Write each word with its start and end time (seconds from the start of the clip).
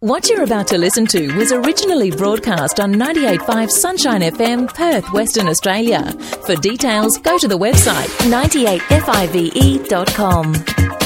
What 0.00 0.28
you're 0.30 0.44
about 0.44 0.66
to 0.68 0.78
listen 0.78 1.04
to 1.08 1.36
was 1.36 1.52
originally 1.52 2.10
broadcast 2.10 2.80
on 2.80 2.94
98.5 2.94 3.68
Sunshine 3.68 4.22
FM, 4.22 4.74
Perth, 4.74 5.12
Western 5.12 5.46
Australia. 5.46 6.10
For 6.46 6.56
details, 6.56 7.18
go 7.18 7.36
to 7.36 7.46
the 7.46 7.58
website 7.58 8.08
98five.com. 8.30 10.99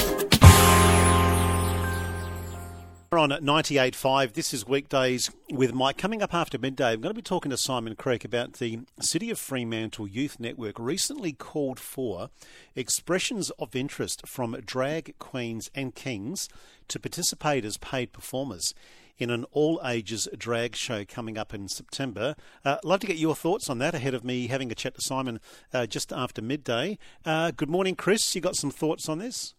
We're 3.15 3.21
on 3.21 3.31
at 3.31 3.45
98.5. 3.45 4.33
This 4.33 4.53
is 4.53 4.67
Weekdays 4.67 5.31
with 5.49 5.73
Mike. 5.73 5.97
Coming 5.97 6.21
up 6.21 6.35
after 6.35 6.59
midday, 6.59 6.95
I'm 6.95 7.01
going 7.01 7.15
to 7.15 7.17
be 7.17 7.23
talking 7.23 7.51
to 7.51 7.57
Simon 7.57 7.95
Creek 7.95 8.25
about 8.25 8.55
the 8.55 8.81
City 9.01 9.31
of 9.31 9.39
Fremantle 9.39 10.09
Youth 10.09 10.41
Network 10.41 10.81
recently 10.81 11.33
called 11.33 11.79
for 11.79 12.31
expressions 12.75 13.51
of 13.51 13.77
interest 13.77 14.27
from 14.27 14.57
drag 14.67 15.17
queens 15.21 15.71
and 15.77 15.95
kings 15.95 16.49
to 16.89 16.99
participate 16.99 17.65
as 17.65 17.77
paid 17.77 18.13
performers 18.13 18.75
in 19.17 19.31
an 19.31 19.45
all 19.53 19.81
ages 19.87 20.27
drag 20.37 20.75
show 20.75 21.05
coming 21.05 21.39
up 21.39 21.55
in 21.55 21.69
September. 21.69 22.35
Uh, 22.65 22.79
love 22.83 22.99
to 22.99 23.07
get 23.07 23.17
your 23.17 23.37
thoughts 23.37 23.71
on 23.71 23.79
that 23.79 23.95
ahead 23.95 24.15
of 24.15 24.25
me 24.25 24.49
having 24.49 24.73
a 24.73 24.75
chat 24.75 24.97
to 24.97 25.01
Simon 25.01 25.39
uh, 25.73 25.87
just 25.87 26.13
after 26.13 26.43
midday. 26.43 26.99
Uh, 27.25 27.53
good 27.53 27.71
morning, 27.71 27.95
Chris. 27.95 28.35
You 28.35 28.41
got 28.41 28.57
some 28.57 28.73
thoughts 28.73 29.09
on 29.09 29.21
this? 29.21 29.55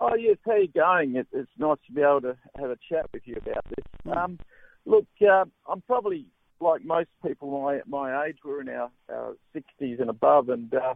Oh 0.00 0.14
yes, 0.14 0.38
how 0.46 0.56
you 0.56 0.68
going? 0.68 1.16
It, 1.16 1.26
it's 1.30 1.50
nice 1.58 1.76
to 1.86 1.92
be 1.92 2.00
able 2.00 2.22
to 2.22 2.36
have 2.58 2.70
a 2.70 2.78
chat 2.88 3.06
with 3.12 3.22
you 3.26 3.36
about 3.36 3.64
this. 3.68 3.84
Hmm. 4.04 4.12
Um, 4.12 4.38
look, 4.86 5.06
uh, 5.20 5.44
I'm 5.68 5.82
probably 5.82 6.26
like 6.60 6.84
most 6.84 7.10
people 7.24 7.62
my 7.62 7.80
my 7.86 8.26
age. 8.26 8.38
We're 8.42 8.62
in 8.62 8.70
our, 8.70 8.90
our 9.10 9.36
60s 9.54 10.00
and 10.00 10.08
above, 10.08 10.48
and 10.48 10.72
uh, 10.72 10.94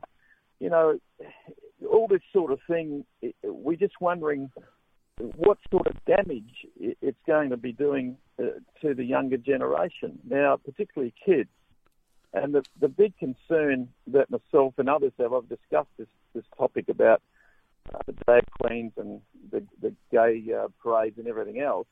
you 0.58 0.70
know, 0.70 0.98
all 1.86 2.08
this 2.08 2.22
sort 2.32 2.50
of 2.50 2.60
thing. 2.66 3.04
We're 3.42 3.76
just 3.76 4.00
wondering 4.00 4.50
what 5.18 5.58
sort 5.70 5.86
of 5.86 6.04
damage 6.06 6.66
it's 6.80 7.20
going 7.26 7.50
to 7.50 7.56
be 7.56 7.72
doing 7.72 8.16
uh, 8.38 8.58
to 8.80 8.94
the 8.94 9.04
younger 9.04 9.36
generation 9.36 10.18
now, 10.28 10.56
particularly 10.56 11.14
kids. 11.24 11.50
And 12.32 12.52
the, 12.52 12.64
the 12.80 12.88
big 12.88 13.16
concern 13.16 13.90
that 14.08 14.28
myself 14.28 14.74
and 14.78 14.88
others 14.88 15.12
have, 15.20 15.32
I've 15.32 15.48
discussed 15.48 15.90
this, 15.96 16.08
this 16.34 16.44
topic 16.58 16.88
about 16.88 17.22
uh, 17.92 17.98
the 18.06 18.14
drag 18.26 18.44
queens 18.60 18.92
and 18.96 19.20
the, 19.50 19.62
the 19.82 19.92
gay 20.10 20.42
uh, 20.52 20.68
parades 20.82 21.18
and 21.18 21.26
everything 21.26 21.60
else. 21.60 21.86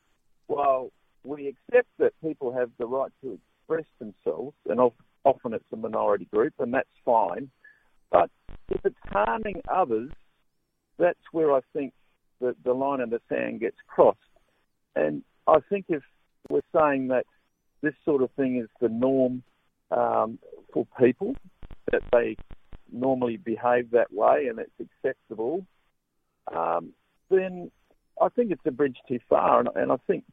While 0.47 0.91
we 1.25 1.49
accept 1.49 1.89
that 1.99 2.13
people 2.23 2.53
have 2.53 2.71
the 2.79 2.87
right 2.87 3.11
to 3.23 3.39
express 3.39 3.87
themselves, 3.99 4.55
and 4.69 4.81
often 5.25 5.55
it's 5.55 5.65
a 5.73 5.77
minority 5.77 6.27
group, 6.33 6.55
and 6.59 6.73
that's 6.75 6.89
fine. 7.05 7.51
But 8.11 8.31
if 8.71 8.81
it's 8.85 8.97
harming 9.05 9.63
others, 9.73 10.11
that's 10.99 11.19
where 11.33 11.53
I 11.53 11.61
think 11.73 11.93
the, 12.41 12.55
the 12.65 12.73
line 12.73 13.01
in 13.01 13.11
the 13.11 13.21
sand 13.29 13.61
gets 13.61 13.77
crossed. 13.87 14.19
And 14.95 15.23
I 15.47 15.59
think 15.69 15.87
if 15.89 16.03
we're 16.49 16.61
saying 16.75 17.09
that 17.09 17.25
this 17.83 17.95
sort 18.05 18.23
of 18.23 18.31
thing 18.33 18.57
is 18.57 18.69
the 18.81 18.89
norm 18.89 19.43
um, 19.91 20.39
for 20.73 20.87
people, 20.99 21.35
that 21.91 22.03
they 22.13 22.37
normally 22.93 23.37
behave 23.37 23.91
that 23.93 24.13
way 24.13 24.47
and 24.49 24.59
it's 24.59 24.71
acceptable, 24.81 25.65
um, 26.55 26.93
then 27.31 27.71
I 28.21 28.29
think 28.29 28.51
it's 28.51 28.63
a 28.67 28.71
bridge 28.71 28.97
too 29.09 29.19
far. 29.29 29.61
And, 29.61 29.69
and 29.75 29.93
I 29.93 29.97
think, 30.07 30.25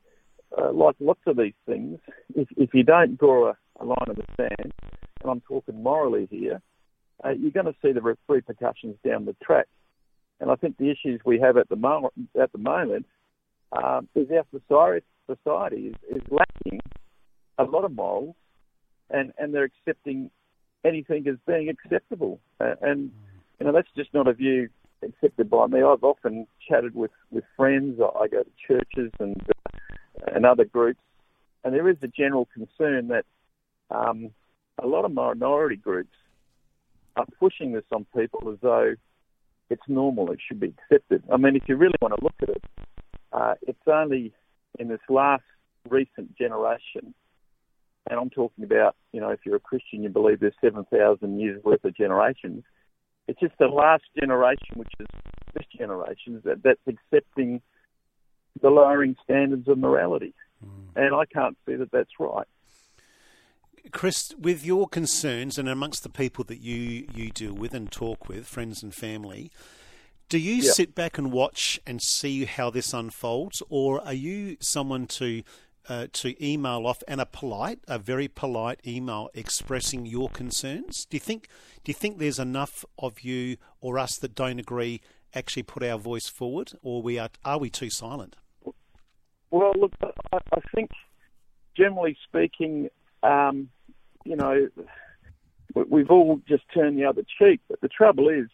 uh, 0.57 0.71
like 0.71 0.95
lots 0.99 1.21
of 1.27 1.37
these 1.37 1.53
things, 1.65 1.99
if, 2.35 2.47
if 2.57 2.73
you 2.73 2.83
don't 2.83 3.17
draw 3.17 3.49
a, 3.49 3.57
a, 3.79 3.85
line 3.85 4.07
in 4.07 4.15
the 4.15 4.25
sand, 4.37 4.73
and 5.21 5.31
I'm 5.31 5.41
talking 5.41 5.81
morally 5.81 6.27
here, 6.31 6.61
uh, 7.23 7.29
you're 7.29 7.51
going 7.51 7.65
to 7.65 7.75
see 7.81 7.91
the 7.91 8.15
repercussions 8.27 8.95
down 9.05 9.25
the 9.25 9.35
track. 9.43 9.67
And 10.39 10.49
I 10.49 10.55
think 10.55 10.77
the 10.77 10.89
issues 10.89 11.19
we 11.25 11.39
have 11.39 11.57
at 11.57 11.69
the 11.69 11.75
moment, 11.75 12.13
at 12.41 12.51
the 12.51 12.57
moment 12.57 13.05
um, 13.71 14.07
is 14.15 14.27
our 14.31 14.45
society, 14.51 15.05
society 15.27 15.87
is, 15.87 15.95
is 16.17 16.23
lacking 16.31 16.79
a 17.57 17.63
lot 17.63 17.83
of 17.83 17.93
morals, 17.93 18.35
and, 19.09 19.33
and 19.37 19.53
they're 19.53 19.65
accepting 19.65 20.31
anything 20.85 21.27
as 21.27 21.35
being 21.45 21.69
acceptable. 21.69 22.39
Uh, 22.59 22.75
and 22.81 23.11
you 23.59 23.65
know 23.65 23.73
that's 23.73 23.89
just 23.95 24.13
not 24.13 24.27
a 24.27 24.33
view 24.33 24.69
accepted 25.03 25.49
by 25.49 25.67
me. 25.67 25.81
I've 25.81 26.03
often 26.03 26.47
chatted 26.67 26.95
with, 26.95 27.11
with 27.31 27.43
friends. 27.55 27.99
I 27.99 28.27
go 28.27 28.43
to 28.43 28.51
churches 28.67 29.11
and 29.19 29.41
uh, 29.49 29.77
and 30.33 30.45
other 30.45 30.65
groups, 30.65 30.99
and 31.63 31.73
there 31.73 31.89
is 31.89 31.97
a 32.01 32.07
general 32.07 32.47
concern 32.53 33.07
that 33.07 33.25
um, 33.89 34.31
a 34.81 34.87
lot 34.87 35.05
of 35.05 35.13
minority 35.13 35.77
groups 35.77 36.15
are 37.15 37.25
pushing 37.39 37.71
this 37.71 37.83
on 37.91 38.05
people 38.15 38.51
as 38.51 38.57
though 38.61 38.95
it's 39.69 39.81
normal, 39.87 40.31
it 40.31 40.39
should 40.45 40.59
be 40.59 40.73
accepted. 40.91 41.23
I 41.31 41.37
mean, 41.37 41.55
if 41.55 41.63
you 41.67 41.75
really 41.75 41.95
want 42.01 42.15
to 42.17 42.23
look 42.23 42.33
at 42.41 42.49
it, 42.49 42.63
uh, 43.31 43.53
it's 43.61 43.79
only 43.87 44.33
in 44.79 44.87
this 44.87 44.99
last 45.09 45.43
recent 45.87 46.35
generation, 46.37 47.13
and 48.09 48.19
I'm 48.19 48.29
talking 48.29 48.63
about, 48.63 48.95
you 49.11 49.21
know, 49.21 49.29
if 49.29 49.41
you're 49.45 49.57
a 49.57 49.59
Christian, 49.59 50.01
you 50.01 50.09
believe 50.09 50.39
there's 50.39 50.53
7,000 50.61 51.39
years 51.39 51.63
worth 51.63 51.83
of 51.83 51.95
generations. 51.95 52.63
It's 53.29 53.39
just 53.39 53.53
the 53.59 53.67
last 53.67 54.05
generation, 54.19 54.73
which 54.73 54.91
is 54.99 55.05
this 55.53 55.65
generation, 55.77 56.41
that, 56.45 56.63
that's 56.63 56.79
accepting 56.87 57.61
the 58.59 58.71
lowering 58.71 59.15
standards 59.23 59.67
of 59.67 59.77
morality. 59.77 60.33
Mm. 60.65 61.05
And 61.05 61.15
I 61.15 61.25
can't 61.25 61.55
see 61.63 61.75
that 61.75 61.91
that's 61.91 62.09
right. 62.19 62.47
Chris, 63.91 64.33
with 64.35 64.65
your 64.65 64.87
concerns 64.87 65.59
and 65.59 65.69
amongst 65.69 66.01
the 66.01 66.09
people 66.09 66.43
that 66.45 66.59
you, 66.59 67.07
you 67.13 67.29
deal 67.29 67.53
with 67.53 67.75
and 67.75 67.91
talk 67.91 68.27
with, 68.27 68.47
friends 68.47 68.81
and 68.81 68.95
family, 68.95 69.51
do 70.27 70.39
you 70.39 70.55
yep. 70.55 70.73
sit 70.73 70.95
back 70.95 71.19
and 71.19 71.31
watch 71.31 71.79
and 71.85 72.01
see 72.01 72.45
how 72.45 72.71
this 72.71 72.95
unfolds, 72.95 73.61
or 73.69 74.03
are 74.03 74.13
you 74.13 74.57
someone 74.59 75.05
to 75.05 75.43
uh, 75.89 76.07
to 76.13 76.45
email 76.45 76.85
off 76.85 77.01
and 77.07 77.19
a 77.19 77.25
polite, 77.25 77.79
a 77.87 77.97
very 77.97 78.27
polite 78.27 78.79
email 78.85 79.29
expressing 79.33 80.05
your 80.05 80.29
concerns? 80.29 81.05
Do 81.05 81.15
you 81.15 81.19
think 81.19 81.49
do 81.83 81.89
you 81.89 81.95
think 81.95 82.19
there's 82.19 82.39
enough 82.39 82.85
of 82.99 83.21
you 83.21 83.57
or 83.81 83.97
us 83.97 84.17
that 84.19 84.35
don't 84.35 84.59
agree 84.59 85.01
actually 85.33 85.63
put 85.63 85.83
our 85.83 85.97
voice 85.97 86.27
forward, 86.27 86.73
or 86.81 87.01
we 87.01 87.17
are 87.17 87.29
are 87.43 87.57
we 87.57 87.69
too 87.69 87.89
silent? 87.89 88.35
Well, 89.51 89.73
look, 89.75 89.93
I, 90.31 90.39
think 90.75 90.91
generally 91.75 92.15
speaking, 92.23 92.89
um, 93.23 93.69
you 94.23 94.35
know, 94.35 94.67
we've 95.73 96.11
all 96.11 96.39
just 96.47 96.63
turned 96.71 96.99
the 96.99 97.05
other 97.05 97.23
cheek. 97.39 97.61
But 97.67 97.81
the 97.81 97.87
trouble 97.87 98.29
is, 98.29 98.47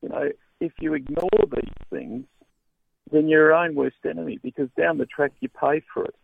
you 0.00 0.08
know, 0.08 0.30
if 0.58 0.72
you 0.80 0.94
ignore 0.94 1.28
these 1.54 1.74
things, 1.90 2.24
then 3.10 3.28
you're 3.28 3.48
your 3.48 3.54
own 3.54 3.74
worst 3.74 3.96
enemy 4.08 4.38
because 4.42 4.70
down 4.74 4.96
the 4.96 5.04
track 5.04 5.32
you 5.40 5.50
pay 5.50 5.82
for 5.92 6.06
it. 6.06 6.14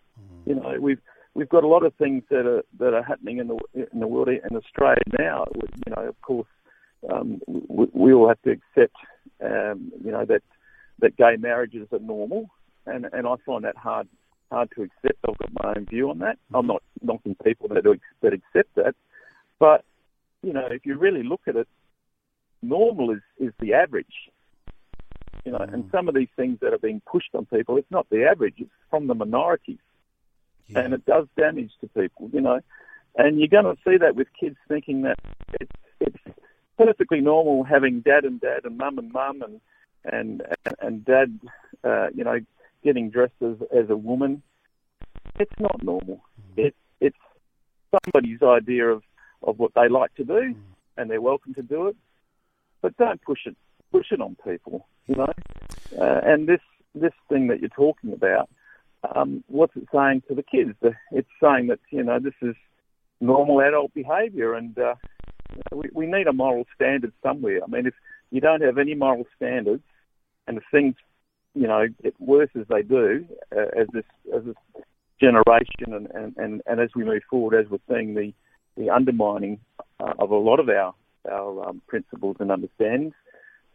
You 0.47 0.55
know, 0.55 0.77
we've 0.81 1.01
we've 1.35 1.49
got 1.49 1.65
a 1.65 1.69
lot 1.69 1.85
of 1.85 1.95
things 1.95 2.23
that 2.31 2.47
are 2.47 2.63
that 2.79 2.95
are 2.95 3.03
happening 3.03 3.39
in 3.39 3.49
the 3.49 3.59
in 3.75 4.01
the 4.01 4.07
world 4.07 4.29
in 4.29 4.57
Australia 4.57 5.03
now. 5.19 5.47
You 5.55 5.95
know, 5.95 6.09
of 6.09 6.21
course, 6.23 6.49
um, 7.11 7.41
we, 7.47 7.87
we, 7.93 8.13
all 8.13 8.29
have 8.29 8.43
to 8.43 8.51
accept, 8.51 8.97
um, 9.45 9.93
you 10.05 10.11
know, 10.11 10.25
that 10.25 10.43
that 11.01 11.17
gay 11.17 11.37
marriages 11.37 11.87
are 11.93 11.99
normal, 12.01 12.51
and 12.87 13.07
and 13.13 13.27
I 13.27 13.35
find 13.47 13.65
that 13.65 13.77
hard 13.77 14.09
hard 14.51 14.71
to 14.75 14.83
accept. 14.83 15.19
I've 15.29 15.39
got 15.39 15.63
my 15.63 15.75
own 15.77 15.87
view 15.87 16.11
on 16.11 16.19
that. 16.21 16.39
I'm 16.53 16.67
not 16.67 16.83
knocking 17.03 17.37
people 17.45 17.69
that, 17.69 17.85
that 18.23 18.33
accept 18.33 18.75
that, 18.77 18.95
but 19.59 19.85
you 20.43 20.53
know, 20.53 20.67
if 20.71 20.87
you 20.87 20.97
really 20.97 21.23
look 21.23 21.43
at 21.47 21.57
it, 21.57 21.69
normal 22.63 23.11
is 23.11 23.23
is 23.39 23.53
the 23.61 23.75
average. 23.75 24.31
You 25.45 25.53
know, 25.53 25.59
and 25.59 25.85
mm. 25.85 25.91
some 25.91 26.09
of 26.09 26.15
these 26.15 26.29
things 26.37 26.59
that 26.61 26.75
are 26.75 26.79
being 26.79 27.01
pushed 27.11 27.35
on 27.35 27.47
people, 27.47 27.77
it's 27.77 27.91
not 27.91 28.09
the 28.11 28.25
average; 28.25 28.57
it's 28.59 28.71
from 28.91 29.07
the 29.07 29.15
minorities, 29.15 29.79
yeah. 30.69 30.81
and 30.81 30.95
it 30.95 31.05
does 31.07 31.27
damage 31.37 31.73
to 31.81 31.89
people. 31.89 32.31
You 32.33 32.41
know, 32.41 32.61
and 33.17 33.39
you're 33.39 33.49
going 33.49 33.65
to 33.65 33.81
see 33.87 33.97
that 33.99 34.15
with 34.17 34.29
kids 34.39 34.57
thinking 34.69 35.03
that 35.03 35.19
it's 35.61 35.73
it's 36.01 36.37
perfectly 36.77 37.21
normal 37.21 37.65
having 37.65 38.01
dad 38.01 38.25
and 38.25 38.41
dad 38.41 38.65
and 38.65 38.79
mum 38.79 38.99
and 38.99 39.13
mum 39.13 39.43
and 39.43 39.61
and 40.05 40.43
and 40.81 41.05
dad, 41.05 41.39
uh, 41.85 42.09
you 42.15 42.25
know, 42.25 42.39
getting 42.85 43.11
dressed 43.11 43.43
as, 43.43 43.57
as 43.77 43.91
a 43.91 43.97
woman. 43.97 44.43
It's 45.39 45.59
not 45.59 45.83
normal. 45.83 46.21
Mm. 46.57 46.67
It, 46.67 46.77
it's 47.01 47.17
somebody's 48.05 48.43
idea 48.43 48.89
of, 48.89 49.03
of 49.43 49.59
what 49.59 49.73
they 49.75 49.89
like 49.89 50.15
to 50.17 50.25
do, 50.25 50.33
mm. 50.33 50.57
and 50.97 51.11
they're 51.11 51.21
welcome 51.21 51.55
to 51.55 51.63
do 51.63 51.89
it. 51.89 51.97
But 52.81 52.97
don't 52.97 53.21
push 53.23 53.41
it 53.47 53.57
push 53.91 54.13
it 54.13 54.21
on 54.21 54.37
people, 54.45 54.87
you 55.07 55.17
know. 55.17 55.33
Uh, 55.99 56.21
and 56.25 56.47
this 56.47 56.61
this 56.95 57.13
thing 57.29 57.49
that 57.49 57.61
you're 57.61 57.69
talking 57.71 58.13
about, 58.13 58.49
um, 59.15 59.45
what's 59.49 59.77
it 59.77 59.89
saying 59.93 60.23
to 60.29 60.35
the 60.35 60.43
kids? 60.43 60.75
It's 61.13 61.29
saying 61.43 61.69
that 61.69 61.81
you 61.91 62.03
know 62.03 62.19
this 62.19 62.35
is 62.43 62.57
normal 63.21 63.61
adult 63.61 63.95
behaviour, 63.95 64.55
and 64.55 64.79
uh, 64.79 64.95
we, 65.73 65.89
we 65.93 66.07
need 66.07 66.27
a 66.27 66.33
moral 66.33 66.65
standard 66.75 67.13
somewhere. 67.23 67.61
I 67.63 67.71
mean, 67.71 67.87
if 67.87 67.95
you 68.31 68.41
don't 68.41 68.63
have 68.63 68.79
any 68.79 68.95
moral 68.95 69.27
standards, 69.37 69.83
and 70.47 70.57
the 70.57 70.63
things 70.71 70.95
you 71.59 71.67
know, 71.67 71.87
get 72.03 72.15
worse 72.21 72.51
as 72.59 72.67
they 72.69 72.83
do, 72.83 73.27
uh, 73.55 73.81
as 73.81 73.89
this 73.93 74.05
as 74.35 74.45
this 74.45 74.55
generation 75.21 75.93
and, 75.93 76.07
and, 76.15 76.37
and, 76.37 76.63
and 76.67 76.81
as 76.81 76.91
we 76.95 77.05
move 77.05 77.23
forward, 77.29 77.59
as 77.59 77.71
we're 77.71 77.79
seeing 77.89 78.15
the 78.15 78.33
the 78.77 78.91
undermining 78.91 79.59
uh, 79.99 80.13
of 80.21 80.31
a 80.31 80.37
lot 80.37 80.61
of 80.61 80.69
our 80.69 80.95
our 81.29 81.69
um, 81.69 81.83
principles 81.89 82.37
and 82.39 82.53
understandings, 82.53 83.15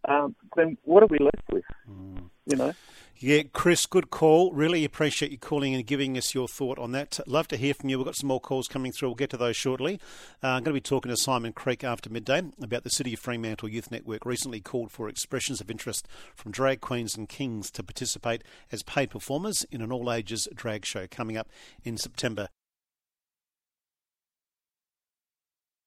um, 0.07 0.33
then 0.55 0.77
what 0.83 1.03
are 1.03 1.07
we 1.07 1.19
left 1.19 1.51
with? 1.51 1.65
Mm. 1.89 2.29
You 2.45 2.55
know. 2.55 2.73
Yeah, 3.17 3.43
Chris, 3.53 3.85
good 3.85 4.09
call. 4.09 4.51
Really 4.51 4.83
appreciate 4.83 5.31
you 5.31 5.37
calling 5.37 5.73
and 5.73 5.85
giving 5.85 6.17
us 6.17 6.33
your 6.33 6.47
thought 6.47 6.77
on 6.77 6.91
that. 6.91 7.19
Love 7.25 7.47
to 7.49 7.57
hear 7.57 7.73
from 7.73 7.89
you. 7.89 7.97
We've 7.97 8.05
got 8.05 8.17
some 8.17 8.27
more 8.27 8.41
calls 8.41 8.67
coming 8.67 8.91
through. 8.91 9.09
We'll 9.09 9.15
get 9.15 9.29
to 9.29 9.37
those 9.37 9.55
shortly. 9.55 9.99
Uh, 10.43 10.47
I'm 10.47 10.63
going 10.63 10.73
to 10.75 10.81
be 10.81 10.81
talking 10.81 11.09
to 11.09 11.15
Simon 11.15 11.53
Creek 11.53 11.83
after 11.83 12.09
midday 12.09 12.41
about 12.61 12.83
the 12.83 12.89
City 12.89 13.13
of 13.13 13.19
Fremantle 13.19 13.69
Youth 13.69 13.91
Network 13.91 14.25
recently 14.25 14.59
called 14.59 14.91
for 14.91 15.07
expressions 15.07 15.61
of 15.61 15.71
interest 15.71 16.07
from 16.35 16.51
drag 16.51 16.81
queens 16.81 17.15
and 17.15 17.29
kings 17.29 17.71
to 17.71 17.83
participate 17.83 18.43
as 18.71 18.83
paid 18.83 19.11
performers 19.11 19.65
in 19.71 19.81
an 19.81 19.91
all 19.91 20.11
ages 20.11 20.47
drag 20.53 20.83
show 20.85 21.07
coming 21.09 21.37
up 21.37 21.49
in 21.85 21.97
September. 21.97 22.49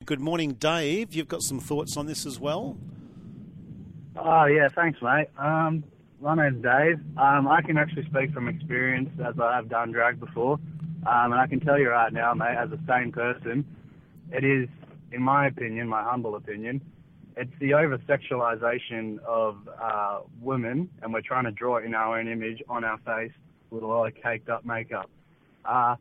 Good 0.07 0.21
morning, 0.21 0.55
Dave. 0.55 1.15
You've 1.15 1.29
got 1.29 1.43
some 1.43 1.59
thoughts 1.59 1.97
on 1.97 2.07
this 2.07 2.25
as 2.25 2.39
well? 2.39 2.79
Oh, 4.17 4.45
yeah, 4.47 4.69
thanks, 4.69 5.03
mate. 5.03 5.29
Um, 5.37 5.85
my 6.21 6.35
name's 6.35 6.63
Dave. 6.63 6.99
Um, 7.19 7.47
I 7.49 7.61
can 7.63 7.77
actually 7.77 8.05
speak 8.07 8.33
from 8.33 8.49
experience 8.49 9.11
as 9.27 9.35
I 9.41 9.57
have 9.57 9.69
done 9.69 9.93
drag 9.93 10.19
before. 10.19 10.55
Um, 11.07 11.33
and 11.33 11.35
I 11.35 11.47
can 11.47 11.61
tell 11.61 11.79
you 11.79 11.91
right 11.91 12.13
now, 12.13 12.35
mate, 12.35 12.57
as 12.59 12.71
a 12.71 12.79
sane 12.87 13.13
person, 13.13 13.65
it 14.33 14.45
is, 14.45 14.69
in 15.13 15.23
my 15.23 15.47
opinion, 15.47 15.89
my 15.89 16.03
humble 16.03 16.37
opinion, 16.37 16.81
it's 17.37 17.53
the 17.61 17.75
over 17.75 17.99
sexualization 17.99 19.19
of 19.21 19.57
uh, 19.81 20.21
women, 20.41 20.89
and 21.03 21.13
we're 21.13 21.21
trying 21.21 21.45
to 21.45 21.53
draw 21.53 21.77
it 21.77 21.85
in 21.85 21.95
our 21.95 22.19
own 22.19 22.29
image 22.29 22.63
on 22.69 22.83
our 22.83 22.99
face 22.99 23.33
with 23.71 23.83
a 23.83 23.87
lot 23.87 24.07
of 24.07 24.15
caked 24.15 24.49
up 24.49 24.65
makeup. 24.65 25.11
Uh, 25.65 25.97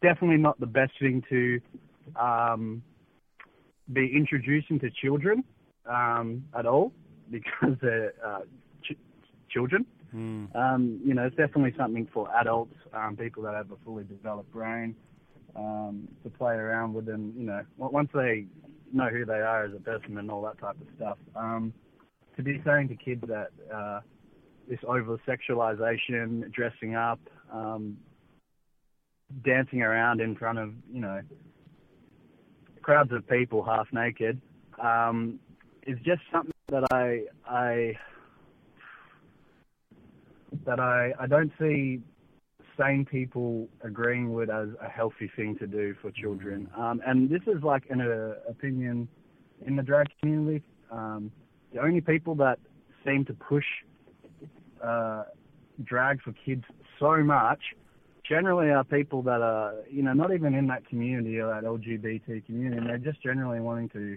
definitely 0.00 0.36
not 0.36 0.58
the 0.60 0.66
best 0.66 0.92
thing 1.00 1.22
to 1.28 1.60
um, 2.18 2.82
be 3.92 4.12
introducing 4.16 4.78
to 4.78 4.90
children 4.90 5.42
um, 5.86 6.44
at 6.56 6.66
all 6.66 6.92
because 7.30 7.76
they're 7.82 8.14
uh, 8.24 8.40
children. 9.56 9.86
Mm. 10.14 10.54
Um, 10.54 11.00
you 11.04 11.14
know, 11.14 11.24
it's 11.26 11.36
definitely 11.36 11.74
something 11.76 12.06
for 12.12 12.28
adults, 12.36 12.74
um, 12.92 13.16
people 13.16 13.42
that 13.44 13.54
have 13.54 13.70
a 13.70 13.76
fully 13.84 14.04
developed 14.04 14.52
brain, 14.52 14.94
um, 15.56 16.08
to 16.22 16.30
play 16.30 16.54
around 16.54 16.92
with 16.92 17.08
and, 17.08 17.34
you 17.34 17.46
know, 17.46 17.62
once 17.78 18.10
they 18.12 18.46
know 18.92 19.08
who 19.08 19.24
they 19.24 19.40
are 19.40 19.64
as 19.64 19.72
a 19.74 19.80
person 19.80 20.18
and 20.18 20.30
all 20.30 20.42
that 20.42 20.58
type 20.58 20.76
of 20.80 20.86
stuff. 20.96 21.18
Um, 21.34 21.72
to 22.36 22.42
be 22.42 22.60
saying 22.66 22.88
to 22.88 22.96
kids 22.96 23.24
that 23.28 23.50
uh, 23.74 24.00
this 24.68 24.78
over 24.86 25.18
sexualization, 25.26 26.52
dressing 26.52 26.94
up, 26.94 27.20
um, 27.52 27.96
dancing 29.44 29.82
around 29.82 30.20
in 30.20 30.36
front 30.36 30.58
of, 30.58 30.72
you 30.92 31.00
know, 31.00 31.20
crowds 32.82 33.12
of 33.12 33.26
people 33.28 33.64
half 33.64 33.88
naked, 33.92 34.40
um, 34.82 35.40
is 35.86 35.98
just 36.04 36.22
something 36.30 36.52
that 36.68 36.84
I 36.92 37.22
I 37.48 37.94
that 40.64 40.80
I, 40.80 41.12
I 41.18 41.26
don't 41.26 41.52
see 41.58 42.00
sane 42.78 43.04
people 43.04 43.68
agreeing 43.82 44.32
with 44.32 44.50
as 44.50 44.68
a 44.82 44.88
healthy 44.88 45.30
thing 45.34 45.56
to 45.58 45.66
do 45.66 45.94
for 46.00 46.10
children. 46.10 46.68
Um, 46.76 47.00
and 47.06 47.30
this 47.30 47.42
is 47.46 47.62
like 47.62 47.84
an 47.90 48.00
uh, 48.00 48.34
opinion 48.48 49.08
in 49.66 49.76
the 49.76 49.82
drag 49.82 50.06
community. 50.20 50.62
Um, 50.90 51.30
the 51.72 51.80
only 51.80 52.00
people 52.00 52.34
that 52.36 52.58
seem 53.04 53.24
to 53.26 53.34
push 53.34 53.64
uh, 54.82 55.24
drag 55.84 56.22
for 56.22 56.32
kids 56.44 56.64
so 56.98 57.16
much 57.22 57.60
generally 58.28 58.70
are 58.70 58.84
people 58.84 59.22
that 59.22 59.40
are, 59.40 59.74
you 59.90 60.02
know, 60.02 60.12
not 60.12 60.32
even 60.34 60.54
in 60.54 60.66
that 60.66 60.86
community 60.88 61.38
or 61.38 61.48
that 61.48 61.64
LGBT 61.64 62.44
community, 62.44 62.76
and 62.76 62.88
they're 62.88 62.98
just 62.98 63.22
generally 63.22 63.60
wanting 63.60 63.88
to 63.90 64.16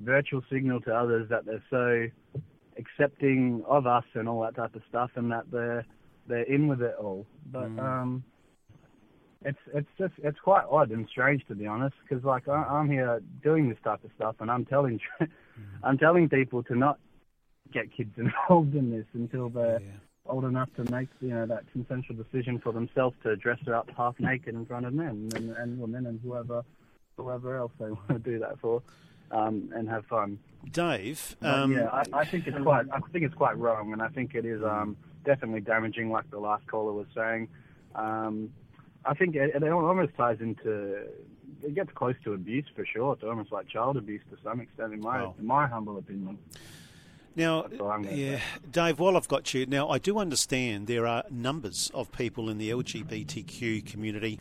virtual 0.00 0.42
signal 0.50 0.80
to 0.80 0.94
others 0.94 1.28
that 1.30 1.44
they're 1.46 1.62
so 1.70 2.40
accepting 2.78 3.62
of 3.66 3.86
us 3.86 4.04
and 4.14 4.28
all 4.28 4.42
that 4.42 4.56
type 4.56 4.74
of 4.74 4.82
stuff, 4.88 5.10
and 5.16 5.30
that 5.30 5.50
they're 5.50 5.84
they're 6.26 6.42
in 6.42 6.68
with 6.68 6.82
it 6.82 6.94
all. 6.98 7.26
But 7.50 7.70
mm. 7.70 7.80
um, 7.80 8.24
it's 9.44 9.58
it's 9.74 9.88
just 9.98 10.14
it's 10.22 10.38
quite 10.38 10.64
odd 10.70 10.90
and 10.90 11.08
strange 11.08 11.46
to 11.48 11.54
be 11.54 11.66
honest, 11.66 11.94
because 12.02 12.24
like 12.24 12.48
I, 12.48 12.62
I'm 12.62 12.90
here 12.90 13.20
doing 13.42 13.68
this 13.68 13.78
type 13.84 14.04
of 14.04 14.10
stuff, 14.16 14.36
and 14.40 14.50
I'm 14.50 14.64
telling 14.64 15.00
mm. 15.20 15.28
I'm 15.82 15.98
telling 15.98 16.28
people 16.28 16.62
to 16.64 16.74
not 16.76 16.98
get 17.72 17.94
kids 17.94 18.12
involved 18.16 18.74
in 18.74 18.90
this 18.90 19.06
until 19.14 19.48
they're 19.48 19.80
yeah. 19.80 19.90
old 20.26 20.44
enough 20.44 20.68
to 20.76 20.90
make 20.90 21.08
you 21.20 21.30
know 21.30 21.46
that 21.46 21.64
consensual 21.72 22.16
decision 22.16 22.58
for 22.58 22.72
themselves 22.72 23.16
to 23.22 23.36
dress 23.36 23.58
up 23.72 23.88
half 23.96 24.14
naked 24.20 24.54
in 24.54 24.66
front 24.66 24.86
of 24.86 24.92
men 24.92 25.28
and, 25.34 25.50
and 25.56 25.78
women 25.78 26.06
and 26.06 26.20
whoever 26.22 26.62
whoever 27.16 27.56
else 27.56 27.72
they 27.78 27.90
want 27.90 28.08
to 28.08 28.18
do 28.18 28.38
that 28.38 28.58
for 28.60 28.82
um, 29.32 29.70
and 29.74 29.88
have 29.88 30.06
fun. 30.06 30.38
Dave, 30.70 31.36
um, 31.42 31.72
yeah, 31.72 31.88
I, 31.88 32.04
I, 32.12 32.24
think 32.24 32.46
it's 32.46 32.56
quite. 32.62 32.86
I 32.92 33.00
think 33.12 33.24
it's 33.24 33.34
quite 33.34 33.58
wrong, 33.58 33.92
and 33.92 34.00
I 34.00 34.08
think 34.08 34.34
it 34.34 34.44
is 34.44 34.62
um, 34.62 34.96
definitely 35.24 35.60
damaging, 35.60 36.10
like 36.10 36.30
the 36.30 36.38
last 36.38 36.66
caller 36.68 36.92
was 36.92 37.06
saying. 37.14 37.48
Um, 37.96 38.50
I 39.04 39.14
think 39.14 39.34
it, 39.34 39.54
it, 39.54 39.72
almost 39.72 40.14
ties 40.16 40.38
into. 40.40 41.04
It 41.64 41.74
gets 41.74 41.90
close 41.94 42.14
to 42.24 42.34
abuse 42.34 42.66
for 42.76 42.86
sure. 42.86 43.14
It's 43.14 43.24
almost 43.24 43.50
like 43.50 43.68
child 43.68 43.96
abuse 43.96 44.22
to 44.30 44.38
some 44.44 44.60
extent, 44.60 44.92
in 44.92 45.00
my 45.00 45.24
in 45.38 45.46
my 45.46 45.66
humble 45.66 45.98
opinion. 45.98 46.38
Now, 47.34 47.66
yeah, 48.10 48.40
Dave, 48.70 48.98
while 48.98 49.16
I've 49.16 49.28
got 49.28 49.54
you, 49.54 49.64
now 49.64 49.88
I 49.88 49.98
do 49.98 50.18
understand 50.18 50.86
there 50.86 51.06
are 51.06 51.24
numbers 51.30 51.90
of 51.94 52.12
people 52.12 52.50
in 52.50 52.58
the 52.58 52.70
LGBTQ 52.70 53.86
community 53.86 54.38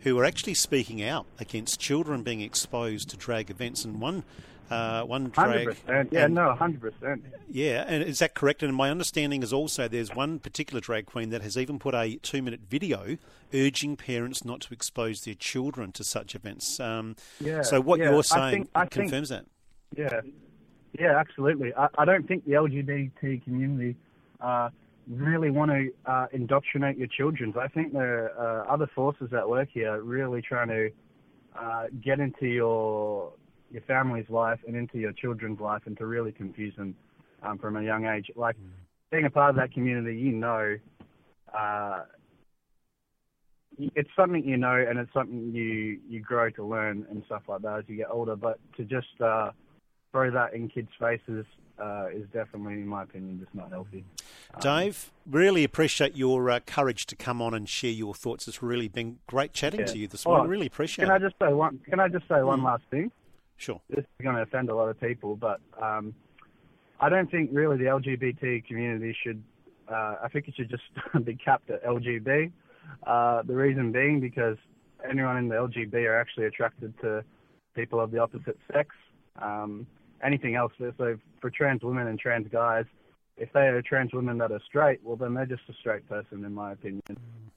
who 0.00 0.18
are 0.18 0.24
actually 0.24 0.54
speaking 0.54 1.02
out 1.02 1.26
against 1.38 1.80
children 1.80 2.22
being 2.22 2.40
exposed 2.40 3.10
to 3.10 3.16
drag 3.16 3.50
events. 3.50 3.84
And 3.84 4.00
one 4.00 4.24
uh, 4.70 5.02
one 5.02 5.28
drag. 5.28 5.68
100%. 5.68 6.12
Yeah, 6.12 6.24
and, 6.24 6.34
no, 6.34 6.56
100%. 6.58 7.20
Yeah, 7.48 7.84
and 7.86 8.02
is 8.02 8.18
that 8.18 8.34
correct? 8.34 8.62
And 8.62 8.74
my 8.74 8.90
understanding 8.90 9.42
is 9.42 9.52
also 9.52 9.88
there's 9.88 10.14
one 10.14 10.38
particular 10.38 10.80
drag 10.80 11.06
queen 11.06 11.30
that 11.30 11.42
has 11.42 11.56
even 11.56 11.78
put 11.78 11.94
a 11.94 12.16
two 12.16 12.42
minute 12.42 12.60
video 12.68 13.16
urging 13.54 13.96
parents 13.96 14.44
not 14.44 14.60
to 14.62 14.74
expose 14.74 15.24
their 15.24 15.34
children 15.34 15.92
to 15.92 16.04
such 16.04 16.34
events. 16.34 16.80
Um, 16.80 17.16
yeah, 17.40 17.62
so 17.62 17.80
what 17.80 18.00
yeah, 18.00 18.10
you're 18.10 18.24
saying 18.24 18.42
I 18.42 18.50
think, 18.50 18.70
I 18.74 18.86
confirms 18.86 19.28
think, 19.28 19.46
that. 19.94 19.98
Yeah, 19.98 20.20
yeah, 20.98 21.18
absolutely. 21.18 21.74
I, 21.74 21.88
I, 21.98 22.04
don't 22.04 22.26
think 22.26 22.44
the 22.44 22.52
LGBT 22.52 23.44
community 23.44 23.96
uh, 24.40 24.70
really 25.08 25.50
want 25.50 25.70
to 25.70 25.90
uh, 26.06 26.26
indoctrinate 26.32 26.98
your 26.98 27.08
children. 27.08 27.54
I 27.60 27.68
think 27.68 27.92
there 27.92 28.36
are 28.38 28.62
uh, 28.62 28.72
other 28.72 28.88
forces 28.94 29.30
at 29.32 29.48
work 29.48 29.68
here 29.72 30.00
really 30.02 30.42
trying 30.42 30.68
to 30.68 30.90
uh, 31.58 31.84
get 32.04 32.20
into 32.20 32.46
your 32.46 33.32
your 33.70 33.82
family's 33.82 34.28
life 34.28 34.60
and 34.66 34.76
into 34.76 34.98
your 34.98 35.12
children's 35.12 35.58
life 35.58 35.82
and 35.86 35.98
to 35.98 36.06
really 36.06 36.30
confuse 36.30 36.74
them 36.76 36.94
um, 37.42 37.58
from 37.58 37.76
a 37.76 37.82
young 37.82 38.06
age. 38.06 38.30
Like 38.36 38.56
being 39.10 39.24
a 39.24 39.30
part 39.30 39.50
of 39.50 39.56
that 39.56 39.72
community, 39.72 40.16
you 40.16 40.32
know, 40.32 40.76
uh, 41.56 42.04
it's 43.78 44.10
something 44.16 44.44
you 44.44 44.56
know 44.56 44.84
and 44.88 44.98
it's 44.98 45.12
something 45.12 45.52
you 45.52 45.98
you 46.08 46.20
grow 46.20 46.50
to 46.50 46.64
learn 46.64 47.06
and 47.10 47.22
stuff 47.26 47.42
like 47.48 47.62
that 47.62 47.78
as 47.78 47.84
you 47.86 47.96
get 47.96 48.10
older. 48.10 48.36
But 48.36 48.58
to 48.76 48.84
just 48.84 49.20
uh, 49.24 49.50
throw 50.10 50.30
that 50.30 50.54
in 50.54 50.68
kids' 50.68 50.88
faces 50.98 51.44
uh, 51.78 52.06
is 52.12 52.26
definitely, 52.32 52.74
in 52.74 52.86
my 52.86 53.02
opinion, 53.02 53.38
just 53.38 53.54
not 53.54 53.70
healthy. 53.70 54.04
Um, 54.54 54.60
Dave, 54.60 55.10
really 55.28 55.64
appreciate 55.64 56.16
your 56.16 56.50
uh, 56.50 56.60
courage 56.60 57.06
to 57.06 57.16
come 57.16 57.42
on 57.42 57.54
and 57.54 57.68
share 57.68 57.90
your 57.90 58.14
thoughts. 58.14 58.48
It's 58.48 58.62
really 58.62 58.88
been 58.88 59.18
great 59.26 59.52
chatting 59.52 59.80
yeah. 59.80 59.86
to 59.86 59.98
you 59.98 60.08
this 60.08 60.24
morning. 60.24 60.46
Oh, 60.46 60.48
really 60.48 60.66
appreciate 60.66 61.06
can 61.06 61.12
it. 61.12 61.16
I 61.16 61.18
just 61.18 61.36
say 61.40 61.52
one? 61.52 61.80
Can 61.88 62.00
I 62.00 62.08
just 62.08 62.26
say 62.28 62.42
one 62.42 62.60
mm. 62.60 62.64
last 62.64 62.82
thing? 62.90 63.10
Sure. 63.56 63.80
This 63.88 64.00
is 64.00 64.22
going 64.22 64.36
to 64.36 64.42
offend 64.42 64.68
a 64.68 64.74
lot 64.74 64.88
of 64.88 65.00
people, 65.00 65.36
but 65.36 65.60
um, 65.80 66.14
I 67.00 67.08
don't 67.08 67.30
think 67.30 67.50
really 67.52 67.76
the 67.78 67.84
LGBT 67.84 68.66
community 68.66 69.16
should. 69.22 69.42
Uh, 69.88 70.16
I 70.22 70.28
think 70.32 70.48
it 70.48 70.54
should 70.56 70.70
just 70.70 70.82
be 71.24 71.36
capped 71.36 71.70
at 71.70 71.84
LGB. 71.84 72.50
Uh, 73.06 73.42
the 73.42 73.54
reason 73.54 73.92
being 73.92 74.20
because 74.20 74.56
anyone 75.08 75.36
in 75.36 75.48
the 75.48 75.54
LGB 75.54 75.94
are 76.06 76.18
actually 76.18 76.46
attracted 76.46 76.94
to 77.00 77.24
people 77.74 78.00
of 78.00 78.10
the 78.10 78.18
opposite 78.18 78.58
sex. 78.72 78.90
Um, 79.40 79.86
anything 80.22 80.54
else. 80.54 80.72
there? 80.78 80.94
So 80.98 81.16
for 81.40 81.50
trans 81.50 81.82
women 81.82 82.06
and 82.06 82.18
trans 82.18 82.48
guys, 82.50 82.84
if 83.36 83.52
they 83.52 83.60
are 83.60 83.82
trans 83.82 84.12
women 84.12 84.38
that 84.38 84.52
are 84.52 84.62
straight, 84.66 85.00
well 85.04 85.16
then 85.16 85.34
they're 85.34 85.46
just 85.46 85.62
a 85.68 85.74
straight 85.74 86.08
person, 86.08 86.44
in 86.44 86.54
my 86.54 86.72
opinion. 86.72 87.02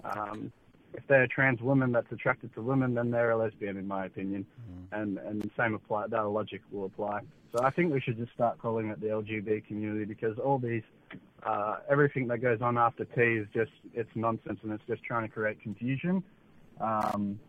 Um, 0.03 0.51
if 0.93 1.03
they're 1.07 1.23
a 1.23 1.27
trans 1.27 1.61
woman 1.61 1.91
that's 1.91 2.11
attracted 2.11 2.53
to 2.55 2.61
women, 2.61 2.93
then 2.93 3.11
they're 3.11 3.31
a 3.31 3.37
lesbian, 3.37 3.77
in 3.77 3.87
my 3.87 4.05
opinion. 4.05 4.45
Mm. 4.91 5.01
And 5.01 5.17
and 5.19 5.51
same 5.57 5.75
apply. 5.75 6.07
That 6.07 6.21
logic 6.27 6.61
will 6.71 6.85
apply. 6.85 7.21
So 7.51 7.63
I 7.63 7.71
think 7.71 7.93
we 7.93 7.99
should 8.01 8.17
just 8.17 8.31
start 8.33 8.59
calling 8.59 8.89
it 8.89 8.99
the 9.01 9.07
LGBT 9.07 9.65
community 9.67 10.05
because 10.05 10.37
all 10.37 10.59
these, 10.59 10.83
uh, 11.43 11.77
everything 11.89 12.27
that 12.27 12.39
goes 12.39 12.61
on 12.61 12.77
after 12.77 13.05
T 13.05 13.21
is 13.21 13.47
just 13.53 13.71
it's 13.93 14.09
nonsense 14.15 14.59
and 14.63 14.71
it's 14.71 14.83
just 14.87 15.03
trying 15.03 15.27
to 15.27 15.33
create 15.33 15.61
confusion, 15.61 16.23
um, 16.79 17.39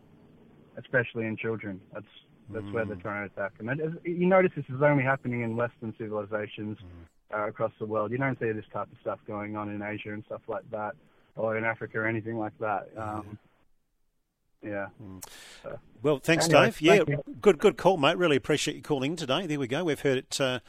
especially 0.77 1.25
in 1.25 1.37
children. 1.37 1.79
That's 1.93 2.05
that's 2.49 2.65
mm. 2.65 2.73
where 2.73 2.85
they're 2.85 2.95
trying 2.95 3.27
to 3.27 3.33
attack. 3.33 3.53
And 3.59 3.99
you 4.03 4.25
notice 4.25 4.51
this 4.55 4.65
is 4.69 4.81
only 4.81 5.03
happening 5.03 5.41
in 5.41 5.55
Western 5.55 5.93
civilizations 5.97 6.77
mm. 6.77 7.37
uh, 7.37 7.47
across 7.47 7.71
the 7.79 7.85
world. 7.85 8.11
You 8.11 8.17
don't 8.17 8.39
see 8.39 8.51
this 8.51 8.65
type 8.73 8.91
of 8.91 8.97
stuff 9.01 9.19
going 9.27 9.55
on 9.55 9.69
in 9.69 9.81
Asia 9.81 10.13
and 10.13 10.23
stuff 10.25 10.41
like 10.47 10.69
that, 10.71 10.93
or 11.35 11.57
in 11.57 11.63
Africa 11.63 11.99
or 11.99 12.07
anything 12.07 12.37
like 12.37 12.57
that. 12.59 12.89
Um, 12.97 13.37
yeah. 14.63 14.87
Mm. 15.01 15.77
Well, 16.03 16.19
thanks, 16.19 16.45
anyway, 16.45 16.65
Dave. 16.65 16.81
Yeah, 16.81 17.15
good, 17.41 17.57
good 17.57 17.77
call, 17.77 17.97
mate. 17.97 18.17
Really 18.17 18.35
appreciate 18.35 18.75
you 18.75 18.83
calling 18.83 19.11
in 19.11 19.17
today. 19.17 19.47
There 19.47 19.59
we 19.59 19.67
go. 19.67 19.83
We've 19.83 19.99
heard 19.99 20.17
it 20.19 20.39
uh, 20.39 20.59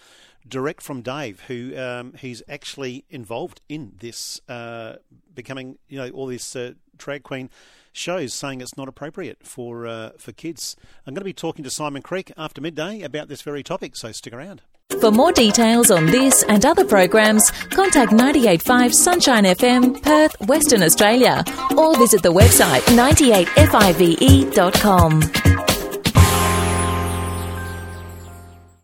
direct 0.47 0.83
from 0.83 1.03
Dave, 1.03 1.41
who 1.43 1.77
um, 1.77 2.15
he's 2.19 2.43
actually 2.49 3.05
involved 3.11 3.61
in 3.69 3.93
this, 3.99 4.41
uh, 4.49 4.97
becoming 5.35 5.79
you 5.89 5.99
know 5.99 6.11
all 6.11 6.27
this 6.27 6.57
uh, 6.57 6.73
drag 6.97 7.23
queen 7.23 7.51
shows, 7.93 8.35
saying 8.35 8.61
it's 8.61 8.77
not 8.77 8.89
appropriate 8.89 9.39
for 9.43 9.87
uh, 9.87 10.11
for 10.19 10.33
kids. 10.33 10.77
I'm 11.07 11.15
going 11.15 11.21
to 11.21 11.25
be 11.25 11.33
talking 11.33 11.65
to 11.65 11.71
Simon 11.71 12.03
Creek 12.03 12.33
after 12.37 12.61
midday 12.61 13.03
about 13.03 13.29
this 13.29 13.43
very 13.43 13.63
topic, 13.63 13.97
so 13.97 14.13
stick 14.13 14.33
around. 14.33 14.63
For 15.01 15.11
more 15.11 15.33
details 15.33 15.91
on 15.91 16.07
this 16.07 16.45
and 16.45 16.65
other 16.65 16.85
programs, 16.85 17.51
contact 17.71 18.13
985 18.13 18.95
Sunshine 18.95 19.45
FM, 19.45 20.01
Perth, 20.03 20.37
Western 20.47 20.83
Australia, 20.83 21.43
or 21.77 21.97
visit 21.99 22.23
the 22.23 22.33
website 22.33 22.83
98five.com. 22.83 25.72